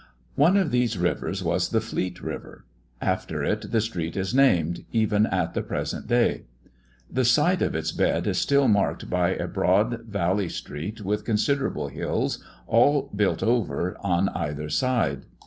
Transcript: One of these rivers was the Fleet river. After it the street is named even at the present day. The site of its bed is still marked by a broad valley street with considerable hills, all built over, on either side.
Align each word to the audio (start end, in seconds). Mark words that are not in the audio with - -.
One 0.33 0.57
of 0.57 0.71
these 0.71 0.97
rivers 0.97 1.43
was 1.43 1.69
the 1.69 1.79
Fleet 1.79 2.23
river. 2.23 2.65
After 2.99 3.43
it 3.43 3.71
the 3.71 3.79
street 3.81 4.17
is 4.17 4.33
named 4.33 4.83
even 4.91 5.27
at 5.27 5.53
the 5.53 5.61
present 5.61 6.07
day. 6.07 6.45
The 7.07 7.23
site 7.23 7.61
of 7.61 7.75
its 7.75 7.91
bed 7.91 8.25
is 8.25 8.39
still 8.39 8.67
marked 8.67 9.11
by 9.11 9.35
a 9.35 9.45
broad 9.47 10.05
valley 10.07 10.49
street 10.49 11.01
with 11.01 11.23
considerable 11.23 11.89
hills, 11.89 12.43
all 12.65 13.11
built 13.15 13.43
over, 13.43 13.95
on 13.99 14.29
either 14.29 14.69
side. 14.69 15.27